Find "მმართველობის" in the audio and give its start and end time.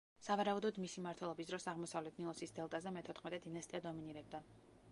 1.03-1.49